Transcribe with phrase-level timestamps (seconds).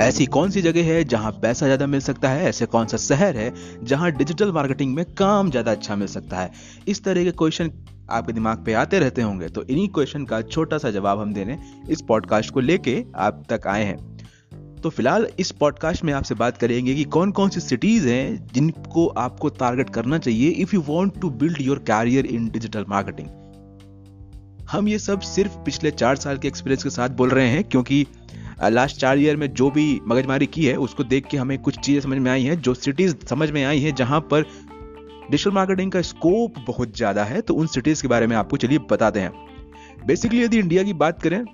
[0.00, 2.44] ऐसी कौन सी जगह है जहाँ पैसा ज़्यादा मिल सकता है?
[2.44, 3.52] ऐसे कौन सा शहर है
[3.82, 6.50] जहाँ डिजिटल मार्केटिंग में काम ज़्यादा अच्छा मिल सकता है?
[6.88, 7.70] इस तरह के क्वेश्चन
[8.10, 11.58] आपके दिमाग पे आते रहते होंगे तो इन्हीं क्वेश्चन का छोटा सा जवाब हम देने
[11.90, 13.96] इस पॉडकास्ट को लेके आप तक आए हैं।
[14.82, 19.06] तो फ़िलहाल इस पॉडकास्ट में आपसे बात करेंगे कि कौन कौन सी सिटीज़ हैं जिनको
[19.18, 23.28] आपको टारगेट करना चाहिए if you want to build your career in digital marketing
[24.70, 28.06] हम ये सब सिर्फ़ पिछले चार साल के एक्सपीरियंस के साथ बोल रहे हैं, क्योंकि
[28.56, 32.00] लास्ट चार ईयर में जो भी मगजमारी की है, उसको देख के हमें कुछ चीज़ें
[32.00, 34.42] समझ में आई हैं, जो सिटीज़ समझ में आई हैं, जहाँ पर
[35.30, 38.78] डिजिटल मार्केटिंग का स्कोप बहुत ज़्यादा है तो उन सिटीज़ के बारे में आपको चलिए
[38.90, 39.32] बताते हैं।
[40.06, 41.44] बेसिकली यदि इंडिया की बात करें,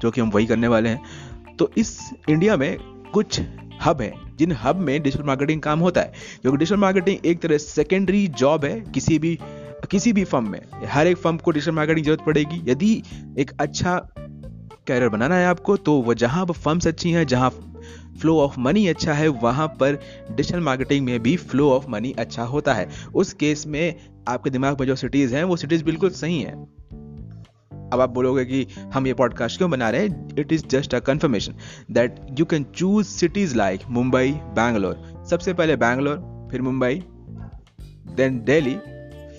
[0.00, 2.76] जो कि हम वही करने वाले हैं तो इस इंडिया में
[3.12, 3.40] कुछ
[3.84, 7.58] हब है, जिन हब में डिजिटल मार्केटिंग काम होता है। क्योंकि डिजिटल मार्केटिंग एक तरह
[7.58, 9.38] सेकेंडरी जॉब है, किसी भी
[9.90, 13.02] किसी भी फर्म में। हर एक फर्म को डिजिटल मार्केटिंग ज़रूरत पड़ेगी। यदि
[13.38, 13.96] एक अच्छा
[14.86, 17.50] कैरियर बनाना है आपको तो वो जहाँ पर फर्म्स अच्छी हैं, जहाँ
[18.20, 19.98] फ्लो ऑफ़ मनी अच्छा है, वहाँ पर
[20.30, 23.94] डिजिटल मार्केटिंग में भी फ्लो ऑफ़ मनी अच्छा होता है। उस केस में
[24.28, 26.54] आपके दिमाग में जो सिटीज़ हैं, वो सिटीज़ बिल्कुल सही हैं।
[27.92, 30.28] अब आप बोलोगे कि हम ये पॉडकास्ट क्यों बना रहे हैं?
[30.38, 31.54] It is just a confirmation
[31.90, 37.02] that you can choose cities like Mumbai Bangalore सबसे पहले बैंगलोर फिर मुंबई
[38.16, 38.76] देन दिल्ली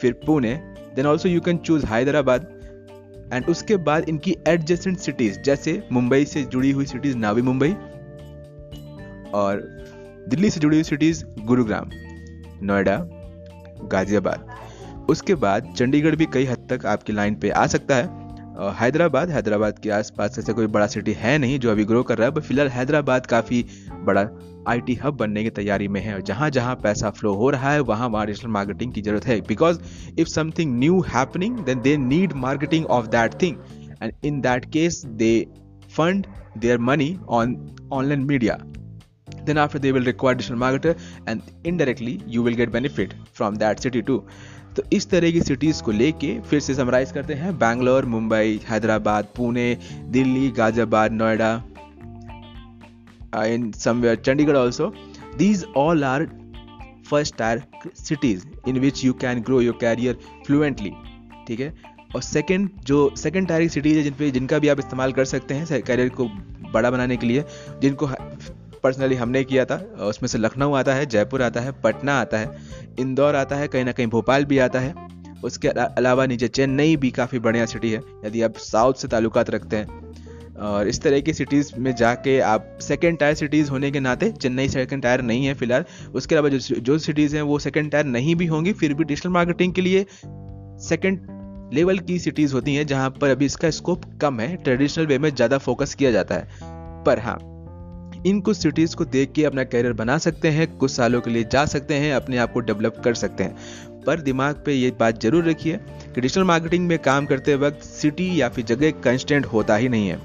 [0.00, 0.54] फिर Pune
[0.96, 2.53] then also you can choose Hyderabad
[3.34, 7.70] and उसके बाद इनकी एडजेसेंट सिटीज़ जैसे मुंबई से जुड़ी हुई सिटीज़ नावी मुंबई
[9.34, 9.62] और
[10.28, 11.90] दिल्ली से जुड़ी हुई सिटीज़ गुरुग्राम,
[12.62, 12.96] नोएडा,
[13.92, 14.46] गाजियाबाद।
[15.10, 18.23] उसके बाद चंडीगढ़ भी कई हद तक आपकी लाइन पे आ सकता है।
[18.58, 22.28] हैदराबाद हैदराबाद के आसपास ऐसे कोई बड़ा सिटी है नहीं जो अभी ग्रो कर रहा
[22.28, 23.64] है बट फ़िलहाल हैदराबाद काफ़ी
[24.04, 24.28] बड़ा
[24.68, 27.80] आईटी हब बनने की तैयारी में है और जहाँ जहाँ पैसा फ्लो हो रहा है,
[27.80, 29.80] वहाँ वहाँ डिजिटल मार्केटिंग की ज़रूरत है। Because
[30.18, 33.56] if something new happening then they need marketing of that thing
[34.02, 35.46] and in that case they
[35.96, 36.26] fund
[36.58, 37.56] their money on
[37.92, 38.58] online media
[39.48, 40.92] then after they will require digital marketer,
[41.30, 44.16] and indirectly you will get benefit from that city too.
[44.76, 49.28] तो इस तरह की cities को लेके फिर से summarise करते हैं। Bangalore, Mumbai, Hyderabad,
[49.36, 49.76] Pune,
[50.08, 51.52] Delhi, Ghaziabad, Noida
[53.44, 54.92] in somewhere Chandigarh also
[55.38, 56.26] these all are
[57.10, 57.62] first tier
[57.98, 60.92] cities in which you can grow your career fluently
[61.48, 61.74] ठीक है?
[62.14, 65.24] और सेकेंड जो सेकेंड टायर की सिटीज़ है जिन पे, जिनका भी आप इस्तेमाल कर
[65.24, 66.28] सकते हैं कैरियर को
[66.72, 67.44] बड़ा बनाने के लिए,
[67.82, 68.08] जिनको
[68.82, 72.73] पर्सनली हमने किया था, उसमें से लखनऊ आता है, जयपुर आता है, पटना आता है।
[73.00, 74.94] इंदौर आता है, कहीं ना कहीं भोपाल भी आता है।
[75.44, 79.76] उसके अलावा नीचे चेन्नई भी काफ़ी बढ़िया सिटी है, यदि आप साउथ से ताल्लुकात रखते
[79.76, 80.02] हैं।
[80.56, 84.68] और इस तरह की सिटीज़ में जाके आप सेकेंड टायर सिटीज़ होने के नाते, चेन्नई
[84.68, 85.84] सेकेंड टायर नहीं है फ़िलहाल।
[86.14, 89.28] उसके अलावा जो जो सिटीज़ हैं, वो सेकेंड टायर नहीं भी होंगी, फिर भी डिजिटल
[89.28, 90.06] मार्केटिंग के लिए
[90.88, 91.26] सेकेंड
[91.74, 95.34] लेवल की सिटीज़ होती हैं, जहाँ पर अभी इसका स्कोप कम है ट्रेडिशनल वे में
[95.34, 96.48] ज़्यादा फोकस किया जाता है।
[97.04, 97.38] पर हाँ
[98.26, 101.44] इन कुछ सिटीज़ को देख के अपना कैरियर बना सकते हैं, कुछ सालों के लिए
[101.44, 105.22] जा सकते हैं, अपने आप को डेवलप कर सकते हैं। पर दिमाग पे ये बात
[105.22, 105.76] ज़रूर रखिए
[106.14, 110.08] कि डिजिटल मार्केटिंग में काम करते वक्त सिटी या फिर जगह कंस्टेंट होता ही नहीं
[110.08, 110.18] है।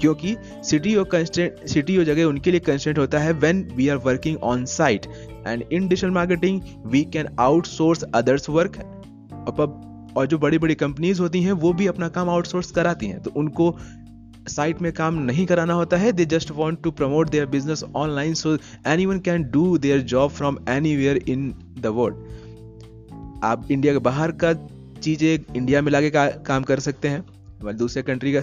[0.00, 3.96] क्योंकि सिटी और कंस्टेंट सिटी और जगह उनके लिए कंस्टेंट होता है when we are
[3.96, 5.06] working on site
[5.46, 8.78] and in digital marketing we can outsource others work
[10.16, 13.30] और जो बड़ी बड़ी कंपनीज़ होती हैं, वो भी अपना काम आउटसोर्स कराती हैं। तो
[13.36, 13.76] उनको
[14.48, 18.34] साइट में काम नहीं कराना होता है। They just want to promote their business online
[18.34, 18.56] so
[19.06, 20.58] anyone can do their job from
[20.96, 24.52] anywhere in the world आप इंडिया के बाहर का
[25.02, 28.40] चीज़ें इंडिया में लाके का, काम कर सकते हैं। दूसरे कंट्री का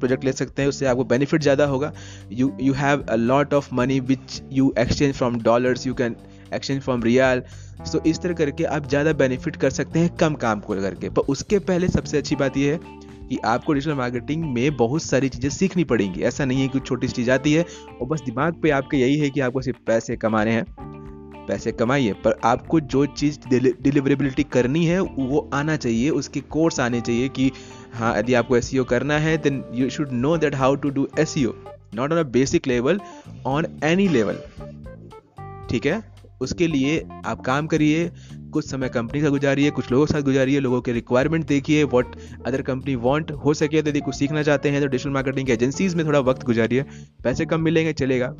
[0.00, 1.92] प्रोजेक्ट ले सकते हैं। उससे आपको बेनिफिट ज़्यादा होगा।
[2.32, 6.16] You you have a lot of money which you exchange from dollars you can
[6.54, 7.42] exchange from riyal
[7.86, 11.22] so इस तरह करके आप ज़्यादा बेनिफिट कर सकते हैं कम काम को करके। पर
[11.28, 15.50] उसके पहले सबसे अच्छी बात यह है कि आपको डिजिटल मार्केटिंग में बहुत सारी चीज़ें
[15.50, 17.64] सीखनी पड़ेंगी। ऐसा नहीं है कि छोटी सी चीज़ आती है
[18.00, 20.64] और बस दिमाग पे आपके यही है कि आपको सिर्फ़ पैसे कमाने हैं।
[21.48, 27.00] पैसे कमाइए, पर आपको जो चीज़ डिलीवरेबिलिटी करनी है, वो आना चाहिए, उसके कोर्स आने
[27.00, 27.50] चाहिए कि
[27.94, 31.06] हाँ यदि आपको एस e करना है then you should know that how to do
[31.18, 33.00] S not on a basic level
[33.46, 34.38] on any level
[35.70, 36.02] ठीक है?
[36.40, 38.10] उसके लिए आप काम करिए
[38.54, 42.16] कुछ समय कंपनी का गुजारिए कुछ लोगों के साथ गुजारिए लोगों के रिक्वायरमेंट देखिए व्हाट
[42.46, 45.94] अदर कंपनी वांट हो सके तो यदि कुछ सीखना चाहते हैं तो डिजिटल मार्केटिंग एजेंसीज
[45.94, 46.82] में थोड़ा वक्त गुजारिए,
[47.24, 48.34] पैसे कम मिलेंगे, चलेगा।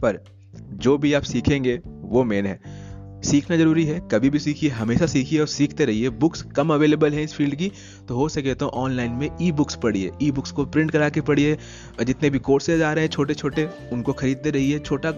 [0.00, 0.22] पर
[0.54, 2.90] जो भी आप सीखेंगे, वो मेन है।
[3.24, 7.22] सीखना ज़रूरी है, कभी भी सीखिए, हमेशा सीखिए और सीखते रहिए। बुक्स कम अवेलेबल हैं
[7.24, 7.70] इस फ़ील्ड की
[8.08, 11.20] तो हो सके तो ऑनलाइन में ई बुक्स पढ़िए। ई बुक्स को प्रिंट करा के
[11.20, 11.56] पढ़िए
[12.04, 15.10] जितने भी कोर्सेज आ रहे हैं छोटे छोटे उनको खरीदते रहिए। छोटा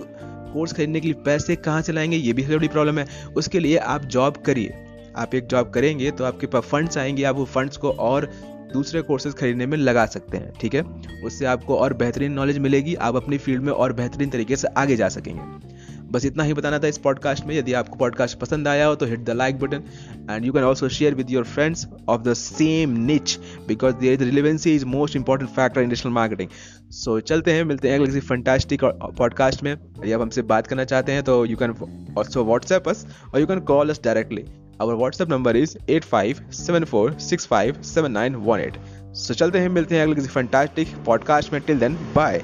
[0.54, 3.06] कोर्स खरीदने के लिए पैसे कहाँ से लाएँगे, ये भी सबसे बड़ी प्रॉब्लम है।
[3.36, 4.74] उसके लिए आप जॉब करिए।
[5.16, 8.30] आप एक जॉब करेंगे तो आपके पास फंड्स आएँगे, आप वो फंड्स को और
[8.72, 10.82] दूसरे कोर्सेज खरीदने में लगा सकते हैं, ठीक है?
[11.24, 14.96] उससे आपको और बेहतरीन नॉलेज मिलेगी, आप अपनी फ़ील्ड में और बेहतरीन तरीके से आगे
[14.96, 15.73] जा सकेंगे।
[16.14, 19.06] बस इतना ही बताना था इस पॉडकास्ट में। यदि आपको पॉडकास्ट पसंद आया हो तो
[19.06, 19.82] hit the like button
[20.30, 23.38] and you can also share with your friends of the same niche
[23.68, 26.48] because their relevancy is most important factor in digital marketing
[26.92, 31.12] so चलते हैं, मिलते हैं किसी फंटास्टिक पॉडकास्ट में। यदि आप हमसे बात करना चाहते
[31.12, 31.74] हैं तो you can
[32.18, 34.44] also WhatsApp us और you can call us directly
[34.82, 38.76] our WhatsApp number is eight five seven four six five seven nine one eight
[39.16, 42.42] so चलते हैं, मिलते हैं अगले किसी फंटास्टिक पॉडकास्ट में। Till then bye